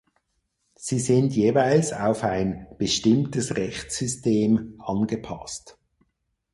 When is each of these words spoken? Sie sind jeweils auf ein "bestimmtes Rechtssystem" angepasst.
Sie 0.77 0.97
sind 0.99 1.35
jeweils 1.35 1.93
auf 1.93 2.23
ein 2.23 2.65
"bestimmtes 2.79 3.55
Rechtssystem" 3.55 4.73
angepasst. 4.83 5.77